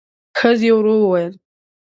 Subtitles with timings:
[0.39, 1.33] ښځې ورو وويل: